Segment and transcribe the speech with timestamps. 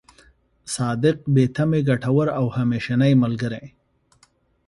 [0.75, 3.65] صادق، بې تمې، ګټور او همېشنۍ ملګری.